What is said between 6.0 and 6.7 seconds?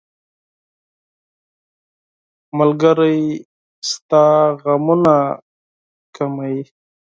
کموي.